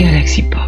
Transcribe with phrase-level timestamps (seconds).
[0.00, 0.59] Galaxy Pop.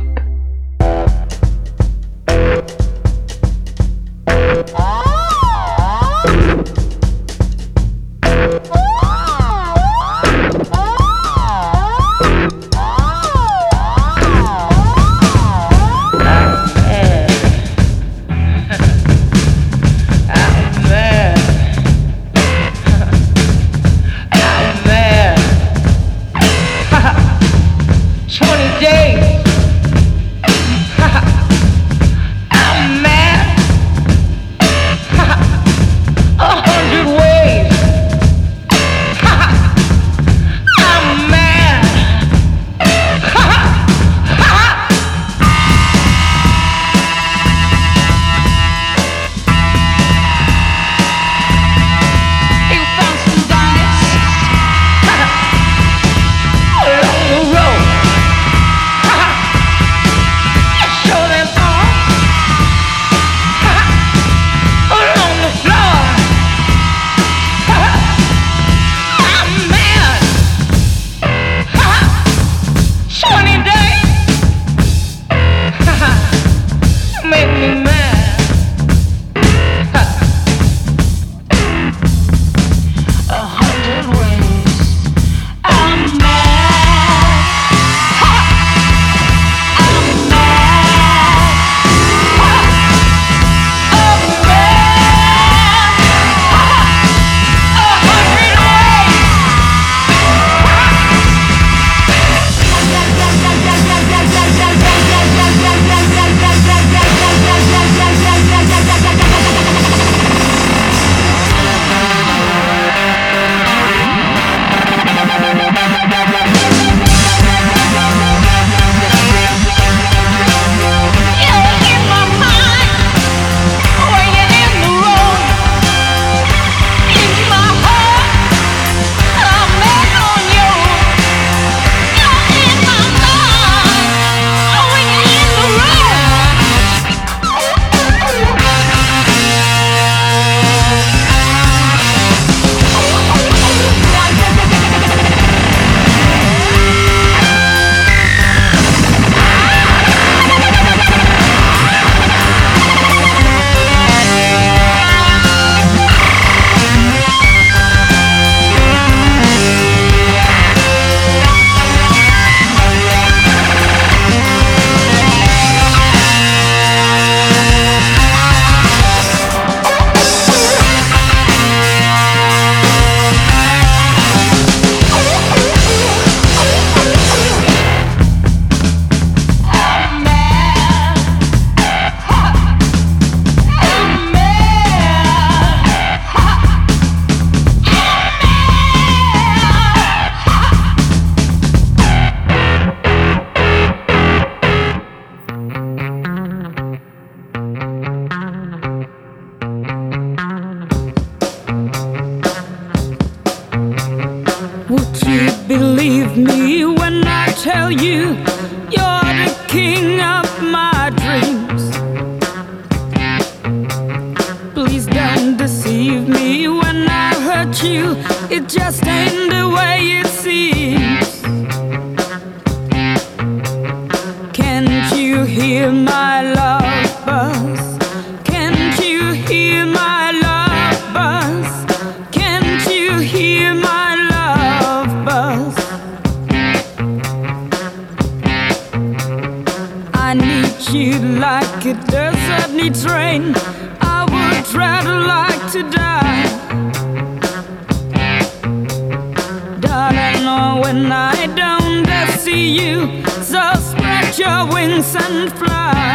[254.39, 256.15] Your wings and fly.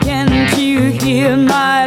[0.00, 1.79] Can't you hear my?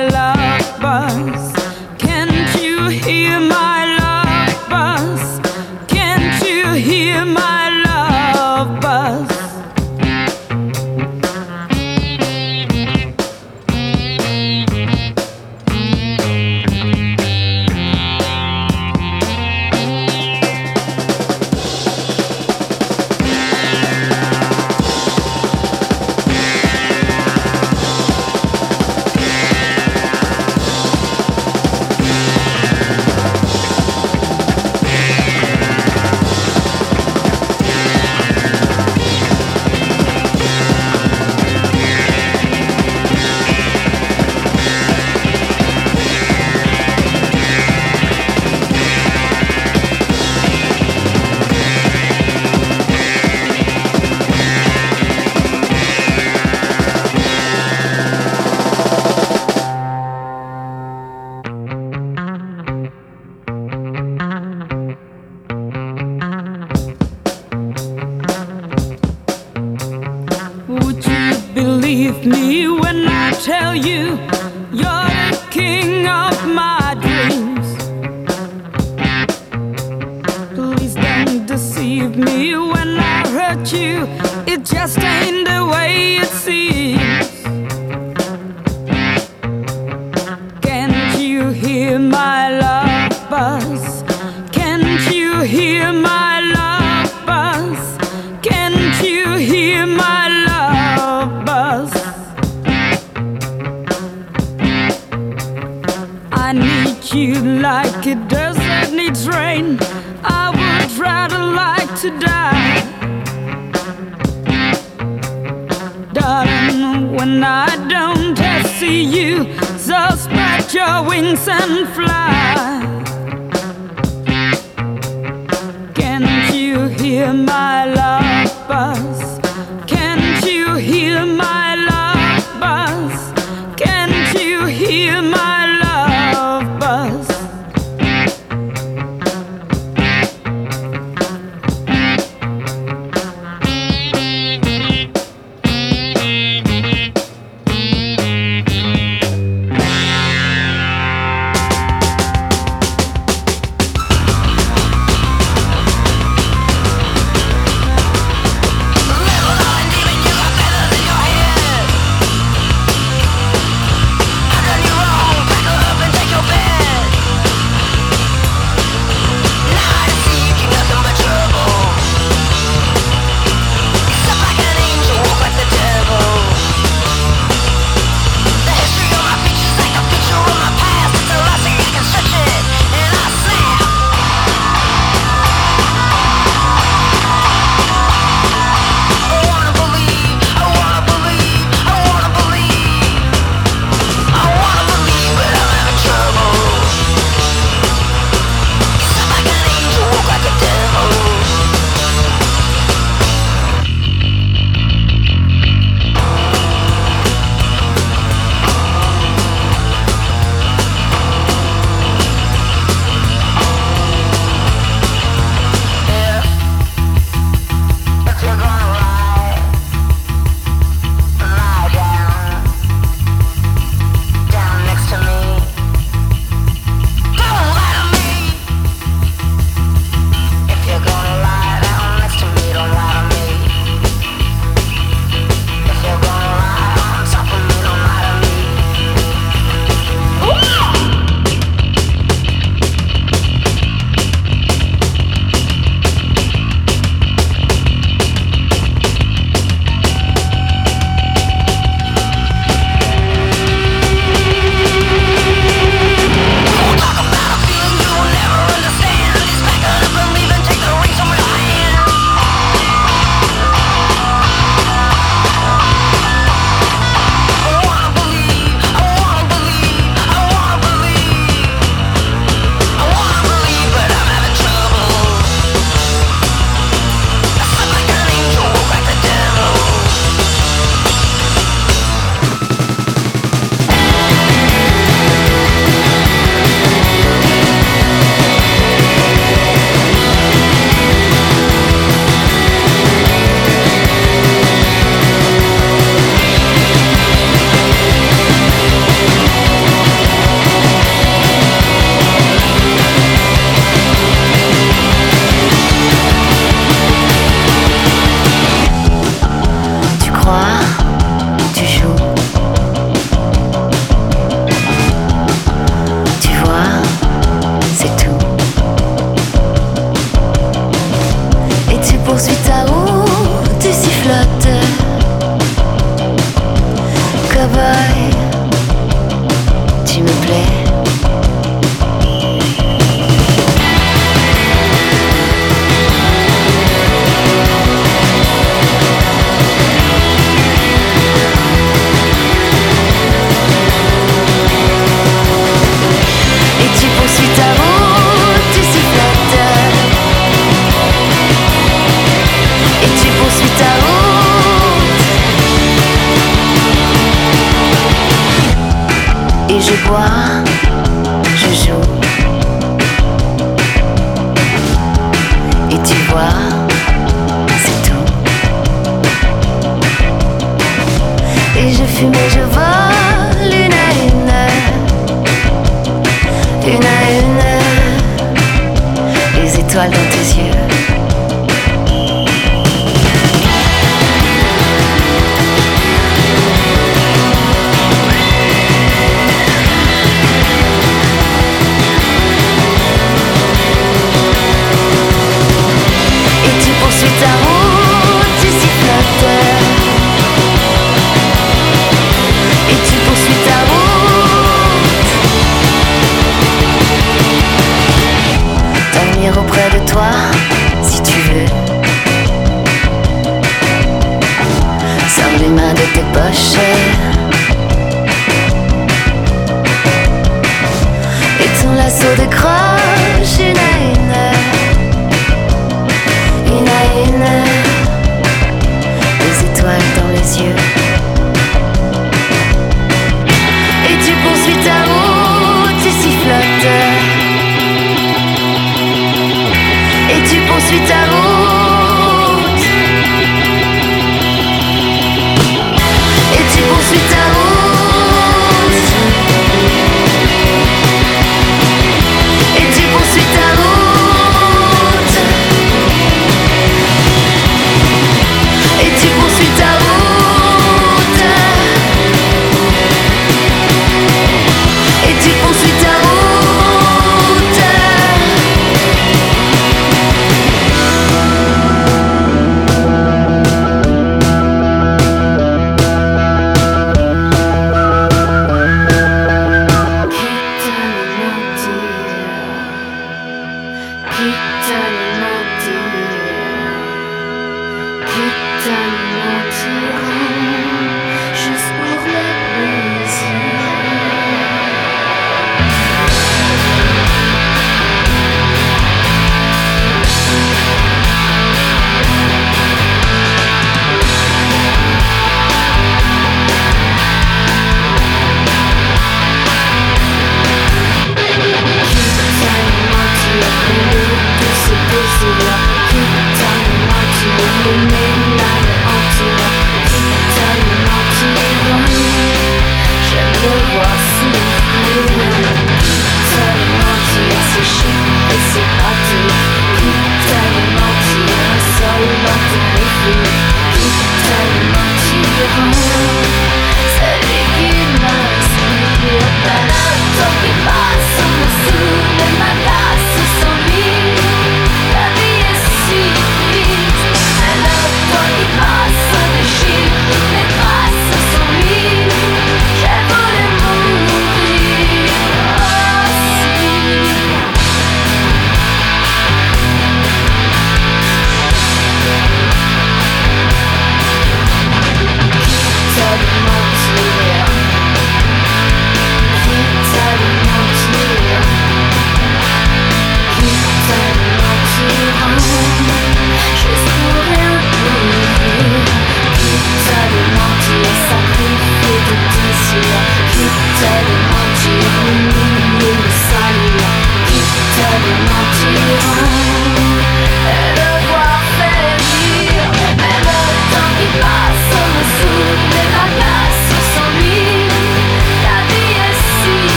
[122.29, 122.82] And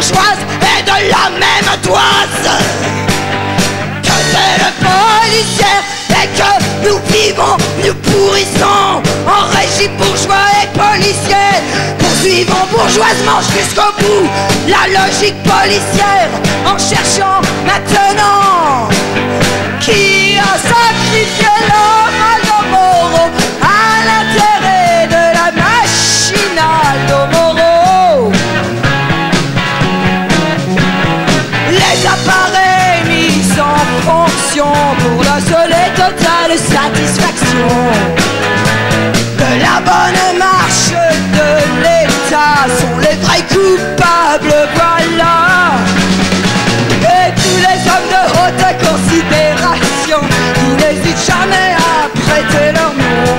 [0.00, 0.38] bourgeoise
[0.78, 2.50] est de la même toise
[4.02, 5.76] Que c'est le policier
[6.10, 11.50] et que nous vivons, nous pourrissons en régie bourgeois et policier.
[11.98, 14.28] Poursuivons bourgeoisement jusqu'au bout
[14.68, 16.30] la logique policière
[16.64, 18.88] en cherchant maintenant
[19.80, 20.19] qui
[36.50, 37.68] totale satisfaction
[39.38, 45.76] de la bonne marche de l'État sont les vrais coupables, voilà.
[47.02, 50.20] Et tous les hommes de haute considération
[50.54, 53.36] qui n'hésitent jamais à prêter leur nom,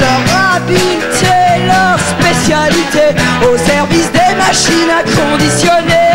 [0.00, 0.22] leur
[0.54, 1.36] habileté,
[1.66, 6.05] leur spécialité au service des machines à conditionner.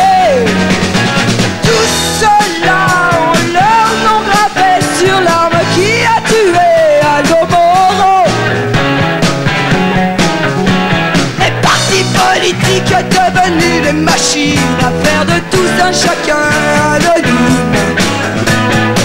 [14.12, 16.48] Machines à faire de tous un chacun
[16.96, 17.76] anonyme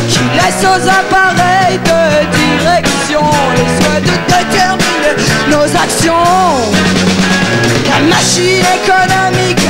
[0.08, 2.02] qui laisse aux appareils de
[2.42, 3.22] direction
[3.56, 5.14] les soins de déterminer
[5.50, 6.26] nos actions.
[7.90, 9.64] La machine économique,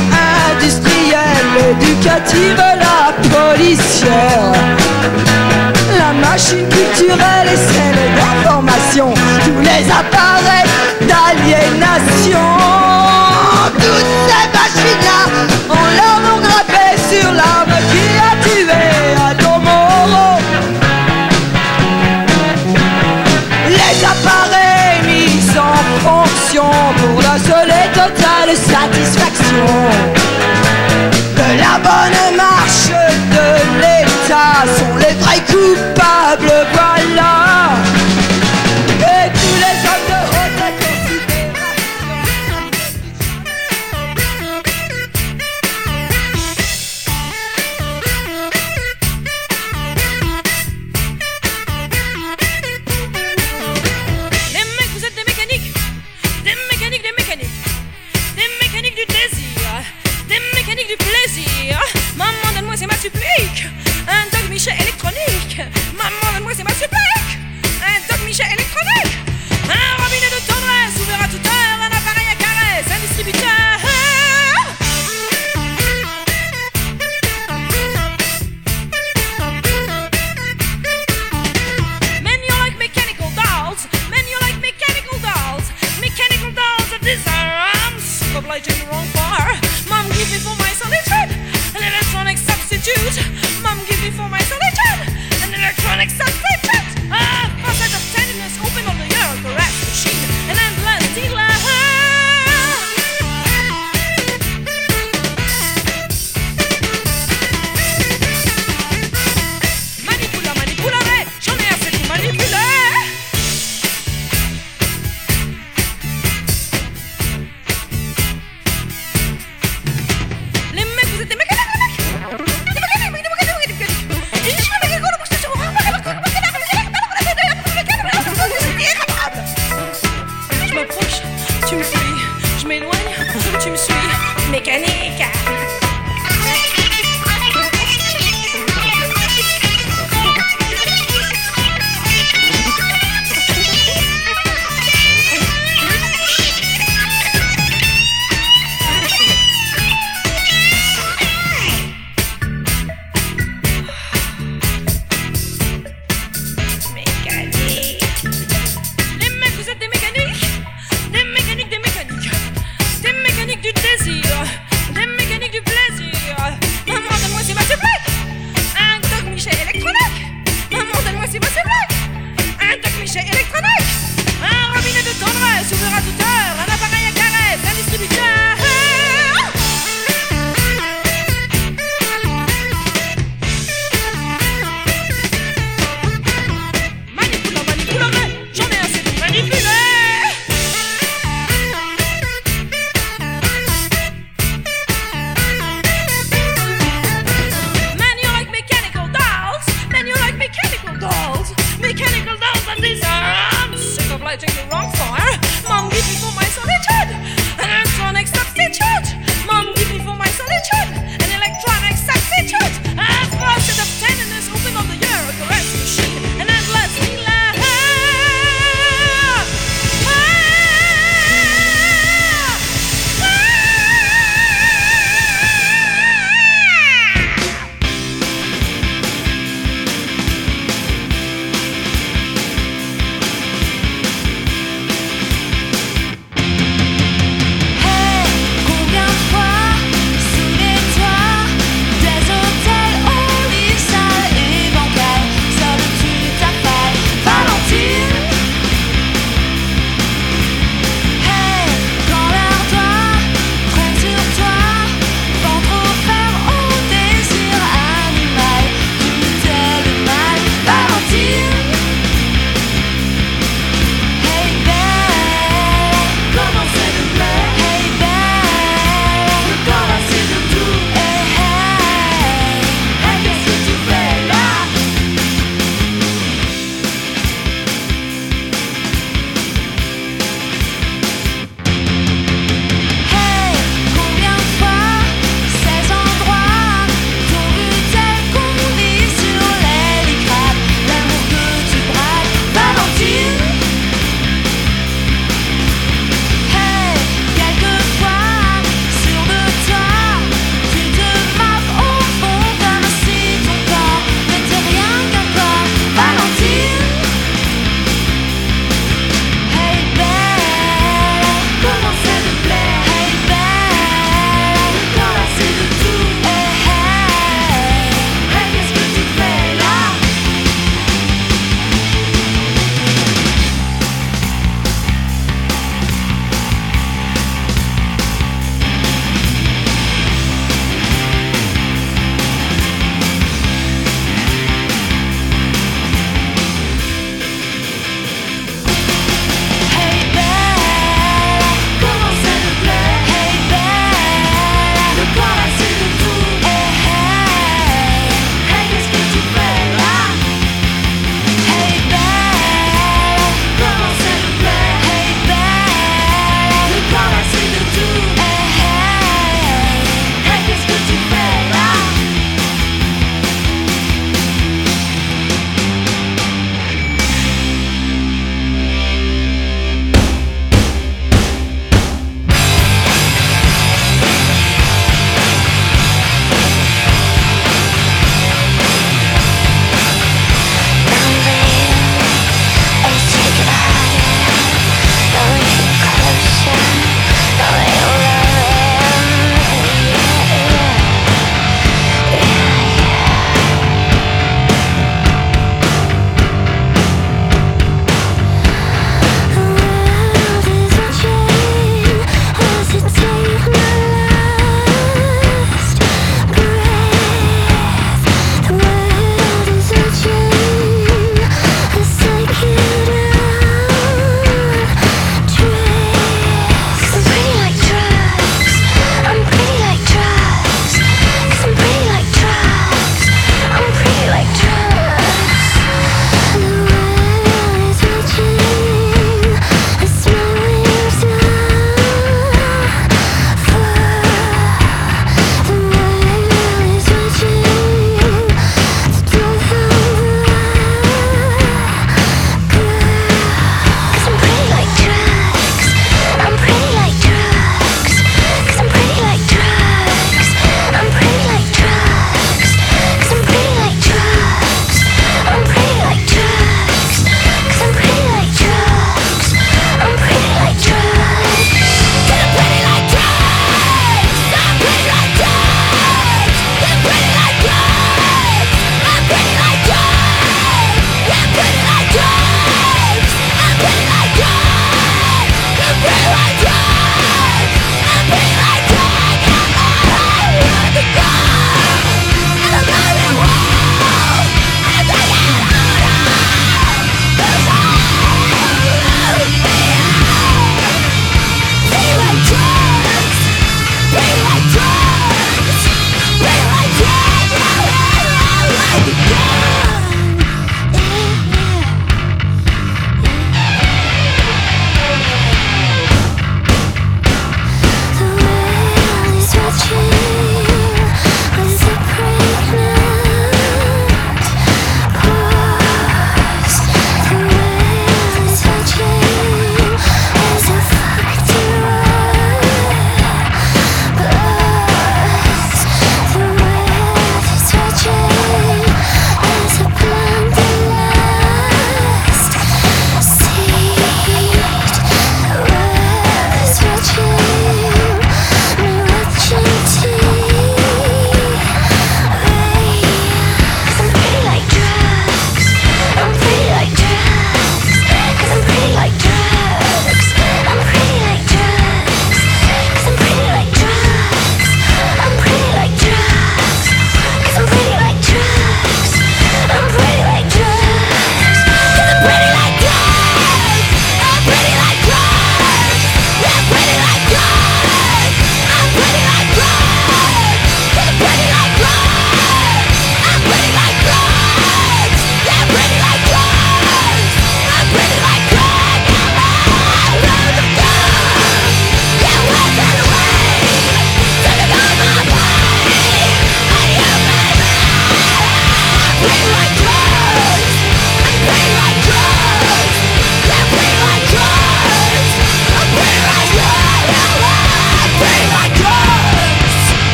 [0.51, 4.53] industrielle, éducative, la policière.
[5.97, 9.13] La machine culturelle et celle d'information.
[9.45, 10.69] Tous les appareils
[11.01, 12.96] d'aliénation.
[13.79, 15.19] Toutes ces machines-là
[15.69, 18.83] ont leur nom gravé sur l'arme qui a tué
[19.27, 20.39] Aldo Moro.
[23.69, 29.65] Les appareils mis en fonction pour la seule et totale satisfaction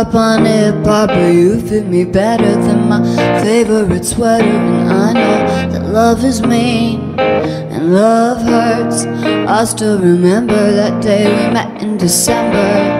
[0.00, 3.02] up on hip hop, but you fit me better than my
[3.42, 4.46] favorite sweater.
[4.46, 9.04] And I know that love is mean and love hurts.
[9.04, 12.99] I still remember that day we met in December.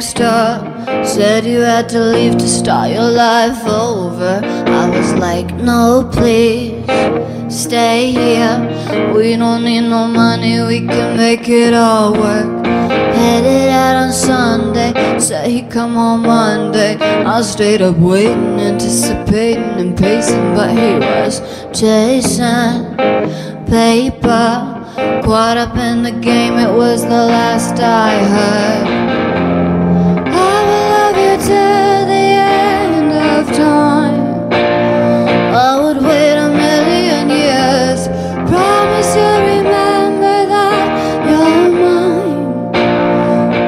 [0.00, 1.04] Gangster.
[1.04, 4.40] Said you had to leave to start your life over.
[4.42, 6.84] I was like, no, please,
[7.48, 9.12] stay here.
[9.14, 12.66] We don't need no money, we can make it all work.
[12.66, 16.96] Headed out on Sunday, said he'd come on Monday.
[16.96, 21.40] I stayed up waiting, anticipating and pacing, but he was
[21.78, 22.96] chasing
[23.66, 24.76] paper.
[25.24, 28.89] Caught up in the game, it was the last I heard.
[33.60, 34.22] Time.
[35.68, 38.00] I would wait a million years.
[38.50, 40.86] Promise you'll remember that
[41.28, 42.42] you're mine.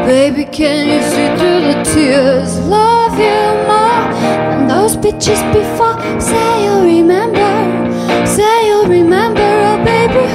[0.06, 2.50] Baby, can you see through the tears?
[2.76, 4.04] Love you more
[4.50, 5.96] than those bitches before.
[6.30, 7.52] Say you'll remember.
[8.36, 10.26] Say you'll remember, oh baby.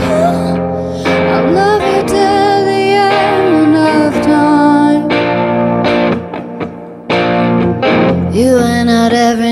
[1.33, 5.03] I'll love you till the end of time.
[8.39, 8.67] You
[9.13, 9.46] every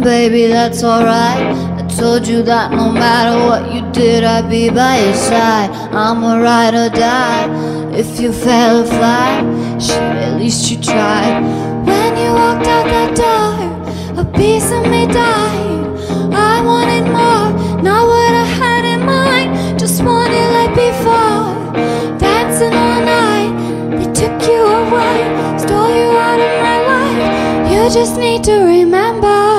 [0.00, 1.56] baby, that's alright.
[1.78, 5.70] I told you that no matter what you did, I'd be by your side.
[5.92, 7.48] I'm a ride or die.
[7.92, 11.40] If you fail to fly, shit, at least you tried.
[11.86, 15.86] When you walked out that door, a piece of me died.
[16.32, 19.78] I wanted more, not what I had in mind.
[19.78, 23.52] Just wanted like before, dancing all night.
[23.98, 27.72] They took you away, stole you out of my life.
[27.72, 29.49] You just need to remember.